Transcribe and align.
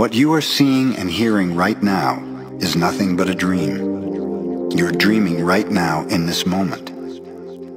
What 0.00 0.14
you 0.14 0.32
are 0.32 0.40
seeing 0.40 0.96
and 0.96 1.10
hearing 1.10 1.54
right 1.54 1.82
now 1.82 2.24
is 2.58 2.74
nothing 2.74 3.16
but 3.16 3.28
a 3.28 3.34
dream. 3.34 4.70
You're 4.70 4.92
dreaming 4.92 5.44
right 5.44 5.68
now 5.68 6.06
in 6.06 6.24
this 6.24 6.46
moment. 6.46 6.88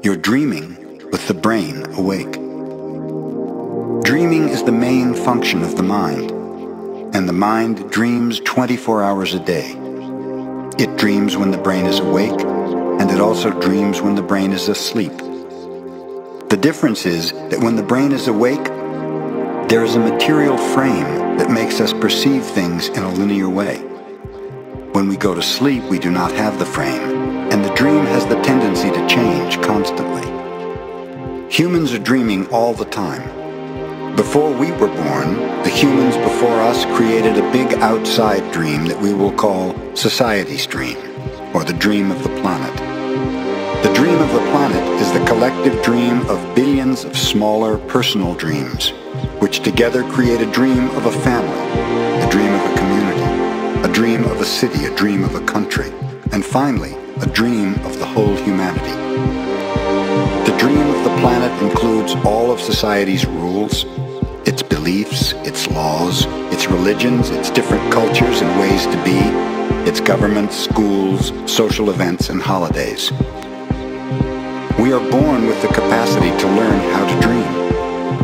You're 0.06 0.16
dreaming 0.16 1.02
with 1.12 1.28
the 1.28 1.34
brain 1.34 1.86
awake. 1.98 2.32
Dreaming 4.06 4.48
is 4.48 4.64
the 4.64 4.72
main 4.72 5.14
function 5.14 5.64
of 5.64 5.76
the 5.76 5.84
mind, 5.84 6.32
and 7.14 7.28
the 7.28 7.34
mind 7.34 7.92
dreams 7.92 8.40
24 8.40 9.04
hours 9.04 9.34
a 9.34 9.40
day. 9.42 9.72
It 10.80 10.96
dreams 10.96 11.36
when 11.36 11.52
the 11.52 11.58
brain 11.58 11.86
is 11.86 12.00
awake, 12.00 12.40
and 12.40 13.12
it 13.12 13.20
also 13.20 13.50
dreams 13.60 14.02
when 14.02 14.16
the 14.16 14.22
brain 14.22 14.54
is 14.54 14.70
asleep. 14.70 15.12
The 16.48 16.58
difference 16.58 17.06
is 17.06 17.34
that 17.34 17.60
when 17.60 17.76
the 17.76 17.84
brain 17.84 18.14
is 18.14 18.30
awake, 18.30 18.66
there 19.70 19.84
is 19.84 19.96
a 19.96 20.00
material 20.00 20.58
frame 20.58 21.38
that 21.38 21.50
makes 21.50 21.80
us 21.80 21.94
perceive 21.94 22.46
things 22.46 22.90
in 22.90 23.04
a 23.04 23.14
linear 23.14 23.50
way. 23.50 23.78
When 24.92 25.08
we 25.08 25.18
go 25.18 25.34
to 25.34 25.42
sleep, 25.42 25.84
we 25.86 25.98
do 25.98 26.12
not 26.12 26.32
have 26.34 26.60
the 26.60 26.66
frame, 26.66 27.50
and 27.52 27.64
the 27.64 27.74
dream 27.74 28.06
has 28.06 28.26
the 28.26 28.40
tendency 28.42 28.92
to 28.92 29.08
change 29.08 29.60
constantly. 29.62 30.22
Humans 31.50 31.94
are 31.94 32.00
dreaming 32.00 32.48
all 32.48 32.74
the 32.74 32.86
time. 32.86 33.24
Before 34.16 34.52
we 34.52 34.72
were 34.74 34.88
born, 34.88 35.36
the 35.64 35.70
humans 35.70 36.18
before 36.18 36.60
us 36.62 36.86
created 36.96 37.38
a 37.38 37.52
big 37.52 37.74
outside 37.80 38.52
dream 38.52 38.86
that 38.86 39.02
we 39.02 39.14
will 39.14 39.32
call 39.32 39.76
society's 39.96 40.68
dream, 40.68 40.98
or 41.56 41.64
the 41.64 41.74
dream 41.74 42.12
of 42.12 42.22
the 42.22 42.42
planet. 42.42 42.76
The 43.84 43.94
dream 43.94 44.20
of 44.20 44.32
the 44.34 44.52
planet 44.52 45.02
is 45.02 45.12
the 45.14 45.26
collective 45.26 45.84
dream 45.84 46.22
of 46.30 46.56
billions 46.56 47.06
of 47.06 47.18
smaller 47.18 47.80
personal 47.88 48.36
dreams, 48.36 48.94
which 49.54 49.64
together 49.64 50.02
create 50.10 50.42
a 50.42 50.52
dream 50.52 50.90
of 50.98 51.06
a 51.06 51.12
family, 51.12 52.26
a 52.26 52.32
dream 52.32 52.52
of 52.56 52.72
a 52.72 52.76
community, 52.76 53.88
a 53.88 53.94
dream 53.94 54.24
of 54.24 54.42
a 54.42 54.46
city, 54.46 54.86
a 54.86 54.96
dream 54.96 55.24
of 55.24 55.36
a 55.36 55.46
country, 55.46 55.92
and 56.32 56.44
finally, 56.44 56.96
a 57.22 57.28
dream 57.28 57.76
of 57.86 58.00
the 58.00 58.06
whole 58.06 58.36
humanity. 58.38 58.96
The 60.50 60.58
dream 60.58 60.88
of 60.96 61.04
the 61.04 61.16
planet 61.22 61.52
includes 61.62 62.16
all 62.26 62.52
of 62.52 62.60
society's 62.60 63.28
rules, 63.28 63.86
its 64.48 64.64
beliefs, 64.64 65.34
its 65.46 65.68
laws, 65.68 66.26
its 66.52 66.66
religions, 66.66 67.30
its 67.30 67.52
different 67.52 67.94
cultures 67.94 68.42
and 68.42 68.60
ways 68.60 68.88
to 68.88 69.04
be, 69.04 69.20
its 69.88 70.02
governments, 70.02 70.58
schools, 70.58 71.32
social 71.46 71.92
events, 71.92 72.30
and 72.30 72.42
holidays. 72.42 73.12
We 74.80 74.94
are 74.94 75.12
born 75.12 75.46
with 75.46 75.62
the 75.62 75.68
capacity 75.68 76.32
to 76.42 76.48
learn 76.48 76.80
how 76.92 77.06
to 77.06 77.22
dream, 77.22 77.63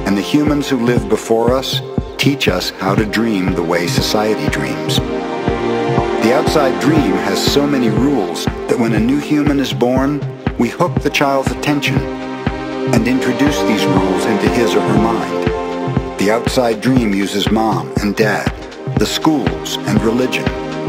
and 0.10 0.18
the 0.18 0.22
humans 0.24 0.68
who 0.68 0.84
lived 0.84 1.08
before 1.08 1.54
us 1.54 1.82
teach 2.18 2.48
us 2.48 2.72
how 2.72 2.96
to 2.96 3.06
dream 3.06 3.54
the 3.54 3.62
way 3.62 3.86
society 3.86 4.50
dreams. 4.50 4.98
The 4.98 6.34
outside 6.34 6.82
dream 6.82 7.12
has 7.28 7.40
so 7.40 7.68
many 7.68 7.90
rules 7.90 8.46
that 8.46 8.80
when 8.80 8.94
a 8.94 9.00
new 9.00 9.20
human 9.20 9.60
is 9.60 9.72
born, 9.72 10.20
we 10.58 10.68
hook 10.68 11.00
the 11.04 11.12
child's 11.12 11.52
attention 11.52 11.96
and 11.96 13.08
introduce 13.08 13.62
these 13.62 13.86
rules 13.86 14.26
into 14.26 14.50
his 14.50 14.74
or 14.74 14.82
her 14.82 14.98
mind. 14.98 16.20
The 16.20 16.32
outside 16.32 16.82
dream 16.82 17.14
uses 17.14 17.52
mom 17.52 17.94
and 18.02 18.16
dad, 18.16 18.50
the 18.98 19.06
schools, 19.06 19.78
and 19.78 20.02
religion 20.02 20.46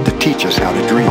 to 0.07 0.19
teach 0.19 0.47
us 0.47 0.57
how 0.57 0.73
to 0.73 0.89
dream. 0.89 1.11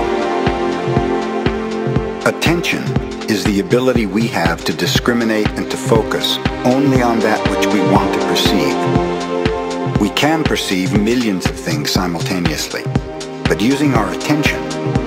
Attention 2.26 3.09
is 3.30 3.44
the 3.44 3.60
ability 3.60 4.08
we 4.08 4.26
have 4.26 4.66
to 4.66 4.74
discriminate 4.74 5.48
and 5.50 5.70
to 5.70 5.78
focus 5.78 6.38
only 6.66 7.04
on 7.04 7.20
that 7.20 7.40
which 7.52 7.64
we 7.68 7.80
want 7.92 8.12
to 8.12 8.20
perceive. 8.26 10.02
We 10.02 10.10
can 10.16 10.44
perceive 10.44 11.00
millions 11.00 11.46
of 11.46 11.56
things 11.56 11.92
simultaneously, 11.92 12.82
but 13.44 13.62
using 13.62 13.94
our 13.94 14.12
attention, 14.12 14.60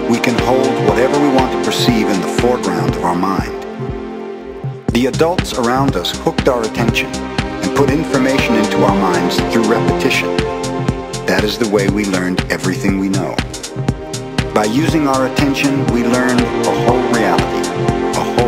we 0.09 0.21
can 0.21 0.39
hold 0.47 0.71
whatever 0.89 1.19
we 1.19 1.35
want 1.35 1.51
to 1.53 1.65
perceive 1.69 2.07
in 2.09 2.21
the 2.21 2.29
foreground 2.41 2.95
of 2.95 3.03
our 3.03 3.17
mind. 3.17 3.51
The 4.93 5.07
adults 5.07 5.55
around 5.55 5.97
us 5.97 6.17
hooked 6.21 6.49
our 6.49 6.63
attention 6.63 7.09
and 7.09 7.77
put 7.77 7.91
information 7.91 8.55
into 8.55 8.85
our 8.85 8.95
minds 8.95 9.41
through 9.53 9.65
repetition. 9.65 10.29
That 11.27 11.43
is 11.43 11.59
the 11.59 11.69
way 11.71 11.89
we 11.89 12.05
learned 12.05 12.41
everything 12.53 13.01
we 13.01 13.09
know. 13.09 13.35
By 14.55 14.67
using 14.67 15.09
our 15.09 15.27
attention, 15.27 15.85
we 15.87 16.05
learned 16.05 16.41
a 16.41 16.75
whole 16.85 17.03
reality, 17.11 17.52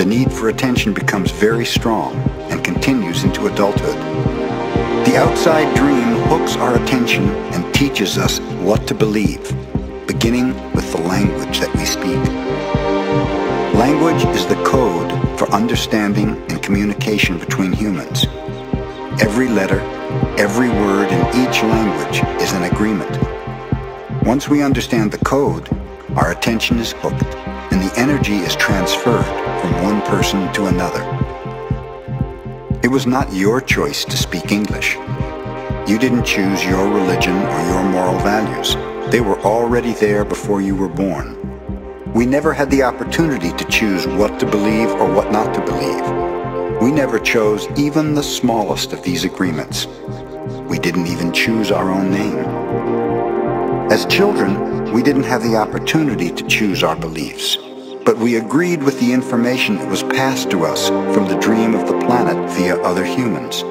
The 0.00 0.06
need 0.06 0.32
for 0.32 0.48
attention 0.48 0.94
becomes 0.94 1.30
very 1.30 1.66
strong 1.66 2.16
and 2.50 2.64
continues 2.64 3.22
into 3.22 3.48
adulthood. 3.48 3.98
The 5.04 5.18
outside 5.18 5.76
dream 5.76 6.16
hooks 6.30 6.56
our 6.56 6.82
attention 6.82 7.28
and 7.52 7.74
teaches 7.74 8.16
us 8.16 8.38
what 8.64 8.88
to 8.88 8.94
believe, 8.94 9.54
beginning 10.06 10.54
with 10.72 10.90
the 10.90 11.02
language 11.02 11.60
that 11.60 11.70
we 11.76 11.84
speak. 11.84 12.16
Language 13.78 14.24
is 14.34 14.46
the 14.46 14.54
code 14.64 15.10
for 15.38 15.50
understanding 15.50 16.30
and 16.48 16.62
communication 16.62 17.38
between 17.38 17.70
humans. 17.70 18.24
Every 19.20 19.48
letter, 19.48 19.80
every 20.38 20.70
word 20.70 21.12
in 21.12 21.46
each 21.46 21.62
language 21.62 22.22
is 22.40 22.54
an 22.54 22.62
agreement. 22.62 23.18
Once 24.22 24.48
we 24.48 24.62
understand 24.62 25.12
the 25.12 25.22
code, 25.26 25.68
our 26.16 26.30
attention 26.30 26.78
is 26.78 26.92
hooked 26.92 27.34
and 27.70 27.82
the 27.82 27.92
energy 27.98 28.36
is 28.36 28.56
transferred 28.56 29.49
from 29.60 29.82
one 29.82 30.00
person 30.02 30.52
to 30.54 30.66
another. 30.66 31.02
It 32.82 32.88
was 32.88 33.06
not 33.06 33.32
your 33.32 33.60
choice 33.60 34.04
to 34.06 34.16
speak 34.16 34.52
English. 34.52 34.96
You 35.86 35.98
didn't 35.98 36.24
choose 36.24 36.64
your 36.64 36.88
religion 36.88 37.36
or 37.36 37.60
your 37.66 37.82
moral 37.84 38.18
values. 38.20 38.74
They 39.12 39.20
were 39.20 39.38
already 39.40 39.92
there 39.92 40.24
before 40.24 40.62
you 40.62 40.74
were 40.74 40.88
born. 40.88 41.36
We 42.14 42.26
never 42.26 42.52
had 42.52 42.70
the 42.70 42.82
opportunity 42.82 43.52
to 43.52 43.64
choose 43.66 44.06
what 44.06 44.40
to 44.40 44.46
believe 44.46 44.88
or 44.88 45.12
what 45.12 45.30
not 45.30 45.54
to 45.54 45.60
believe. 45.60 46.80
We 46.80 46.90
never 46.90 47.18
chose 47.18 47.68
even 47.78 48.14
the 48.14 48.22
smallest 48.22 48.92
of 48.92 49.02
these 49.02 49.24
agreements. 49.24 49.86
We 50.68 50.78
didn't 50.78 51.08
even 51.08 51.32
choose 51.32 51.70
our 51.70 51.90
own 51.90 52.10
name. 52.10 52.38
As 53.92 54.06
children, 54.06 54.92
we 54.92 55.02
didn't 55.02 55.24
have 55.24 55.42
the 55.42 55.56
opportunity 55.56 56.30
to 56.30 56.46
choose 56.46 56.82
our 56.82 56.96
beliefs, 56.96 57.58
but 58.10 58.18
we 58.18 58.34
agreed 58.34 58.82
with 58.82 58.98
the 58.98 59.12
information 59.12 59.76
that 59.76 59.88
was 59.88 60.02
passed 60.02 60.50
to 60.50 60.64
us 60.64 60.88
from 61.14 61.28
the 61.28 61.38
dream 61.38 61.76
of 61.76 61.86
the 61.86 61.96
planet 62.00 62.50
via 62.56 62.76
other 62.82 63.04
humans. 63.04 63.62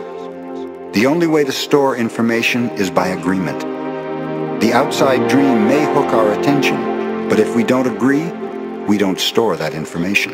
The 0.96 1.08
only 1.08 1.28
way 1.28 1.44
to 1.44 1.52
store 1.52 1.98
information 1.98 2.70
is 2.70 2.90
by 2.90 3.10
agreement. 3.10 3.60
The 4.62 4.72
outside 4.72 5.30
dream 5.30 5.68
may 5.68 5.84
hook 5.94 6.14
our 6.14 6.40
attention, 6.40 7.28
but 7.28 7.38
if 7.38 7.54
we 7.54 7.66
don't 7.66 7.94
agree, 7.94 8.32
we 8.88 8.98
don't 8.98 9.20
store 9.20 9.58
that 9.58 9.74
information. 9.74 10.32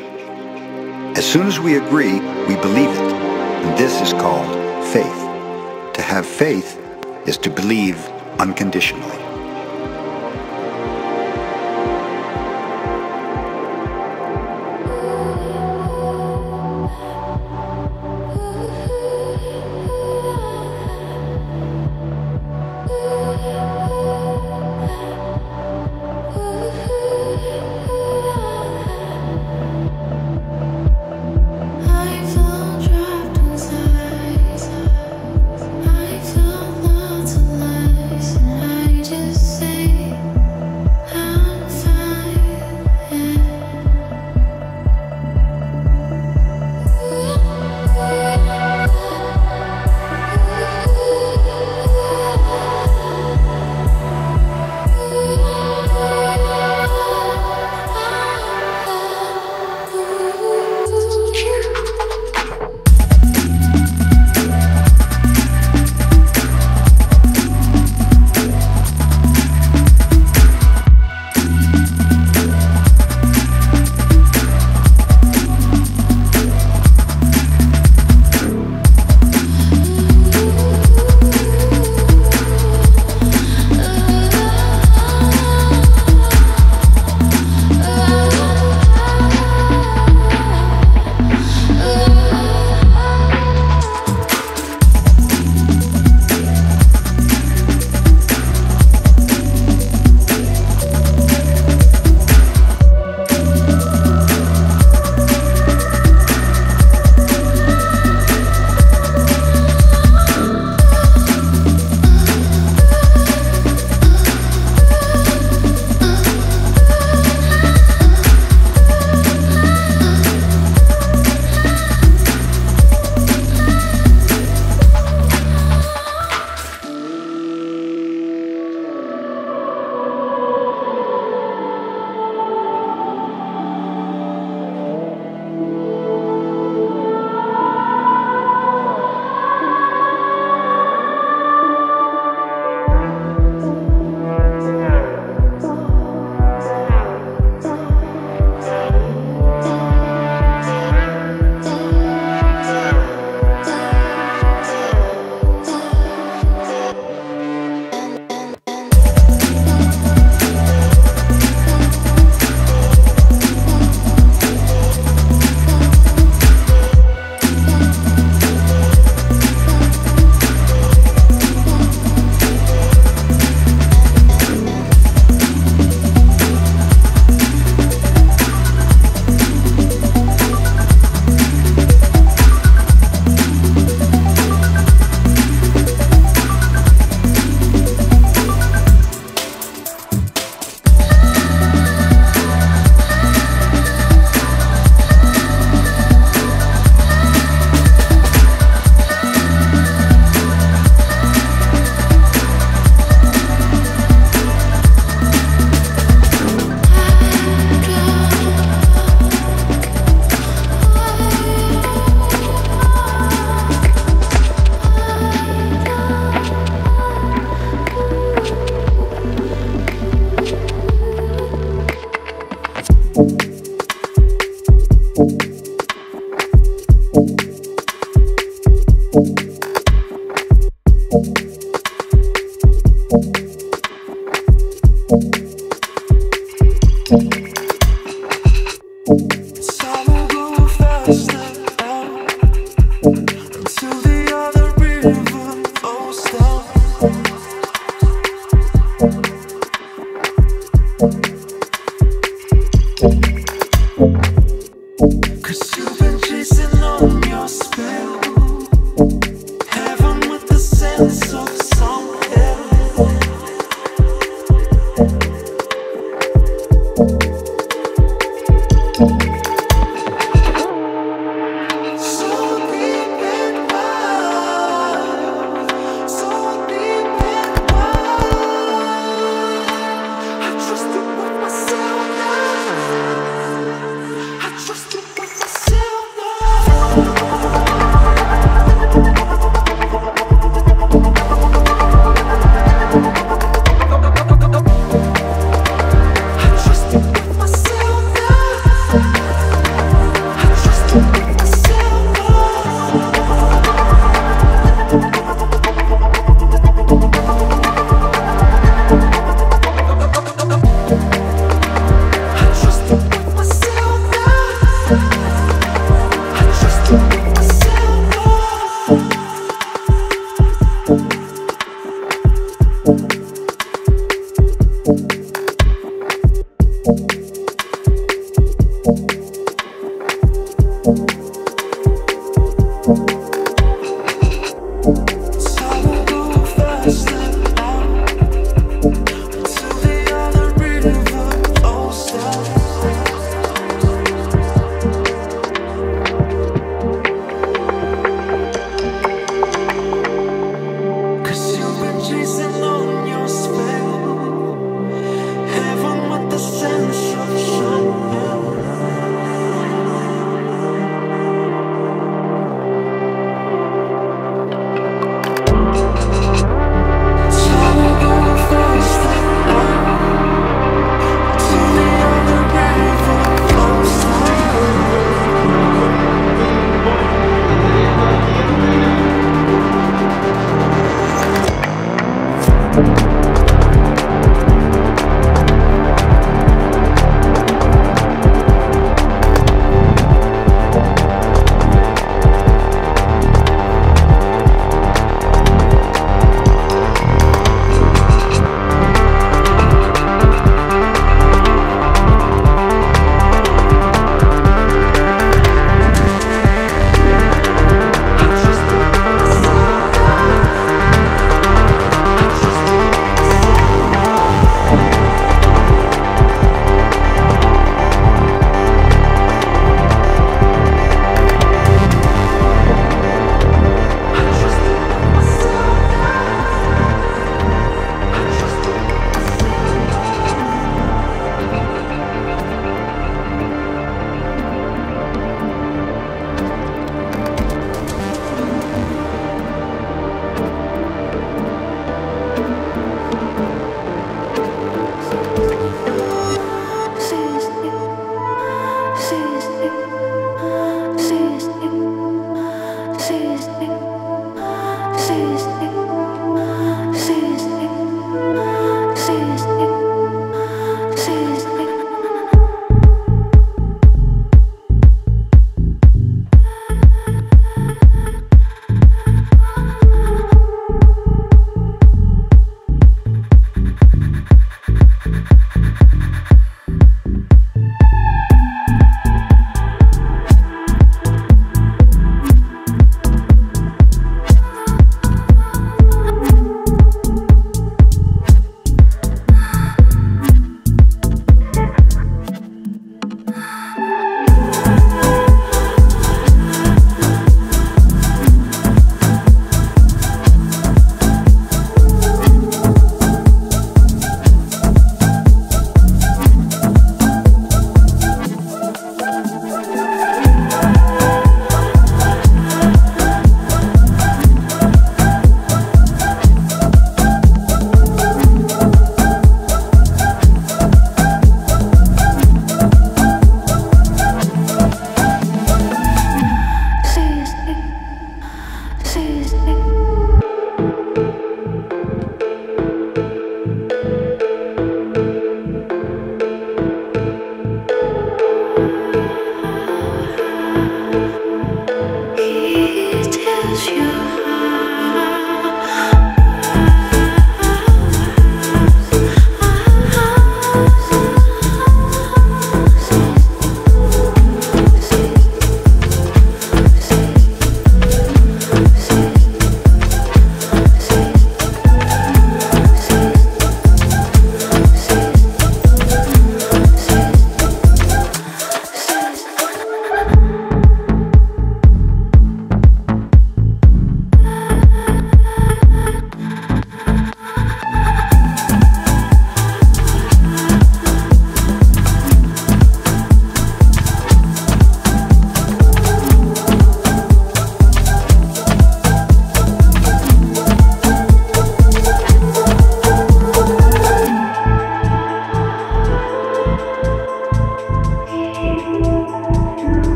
As 1.17 1.25
soon 1.25 1.47
as 1.47 1.59
we 1.59 1.77
agree, 1.77 2.19
we 2.47 2.55
believe 2.57 2.91
it, 2.91 3.11
and 3.11 3.75
this 3.75 3.99
is 4.01 4.13
called 4.13 4.45
faith. 4.93 5.93
To 5.95 6.03
have 6.03 6.27
faith 6.27 6.79
is 7.25 7.39
to 7.39 7.49
believe 7.49 7.97
unconditionally. 8.37 9.24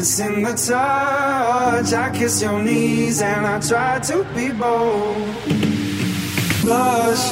It's 0.00 0.18
in 0.18 0.42
the 0.42 0.54
touch. 0.54 1.92
I 1.92 2.10
kiss 2.14 2.40
your 2.40 2.62
knees 2.62 3.20
and 3.20 3.46
I 3.46 3.60
try 3.60 3.98
to 3.98 4.24
be 4.34 4.50
bold. 4.50 5.36
Blush, 6.62 7.24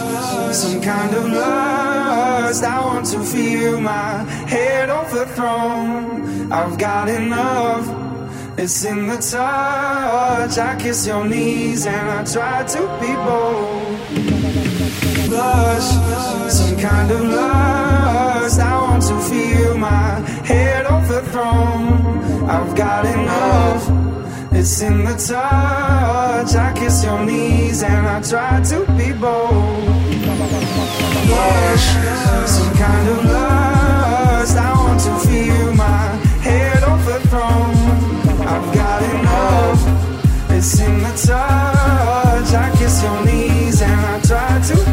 some 0.54 0.82
kind 0.82 1.14
of 1.14 1.30
lust. 1.30 2.62
I 2.64 2.84
want 2.84 3.06
to 3.06 3.20
feel 3.20 3.80
my 3.80 4.22
head 4.52 4.90
throne. 5.34 6.52
I've 6.52 6.76
got 6.76 7.08
enough. 7.08 7.88
It's 8.58 8.84
in 8.84 9.06
the 9.06 9.16
touch. 9.16 10.58
I 10.58 10.76
kiss 10.78 11.06
your 11.06 11.24
knees 11.26 11.86
and 11.86 12.10
I 12.10 12.22
try 12.22 12.64
to 12.64 12.80
be 13.00 13.12
bold. 13.28 13.96
Blush, 15.30 15.88
some 16.52 16.76
kind 16.78 17.10
of 17.12 17.20
lust. 17.22 18.60
I 18.60 18.78
want 18.82 19.02
to 19.04 19.18
feel 19.20 19.78
my 19.78 20.20
head 20.44 20.84
throne. 21.32 22.27
I've 22.48 22.74
got 22.74 23.04
enough. 23.04 23.84
It's 24.52 24.80
in 24.80 25.04
the 25.04 25.14
touch. 25.14 26.54
I 26.56 26.72
kiss 26.74 27.04
your 27.04 27.24
knees 27.24 27.82
and 27.82 28.06
I 28.06 28.22
try 28.22 28.60
to 28.70 28.78
be 28.96 29.12
bold. 29.12 29.84
Some 32.46 32.74
kind 32.76 33.08
of 33.08 33.24
lust. 33.26 34.56
I 34.56 34.72
want 34.74 35.00
to 35.00 35.28
feel 35.28 35.74
my 35.74 36.06
head 36.40 36.78
throne. 37.28 37.76
I've 38.40 38.74
got 38.74 39.02
enough. 39.02 40.50
It's 40.50 40.80
in 40.80 40.98
the 41.00 41.12
touch. 41.26 42.54
I 42.54 42.74
kiss 42.78 43.02
your 43.02 43.24
knees 43.26 43.82
and 43.82 44.00
I 44.00 44.20
try 44.20 44.60
to 44.68 44.87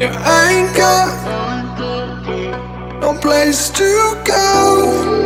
You 0.00 0.06
ain't 0.06 0.74
got 0.74 1.12
no 3.02 3.12
place 3.20 3.68
to 3.68 4.22
go. 4.24 5.19